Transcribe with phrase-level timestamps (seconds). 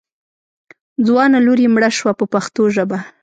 [1.05, 2.99] ځوانه لور یې مړه شوه په پښتو ژبه.